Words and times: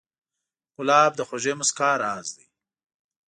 ګلاب 0.75 1.11
د 1.15 1.21
خوږې 1.27 1.53
موسکا 1.59 1.91
راز 2.03 2.27
دی. 2.37 2.45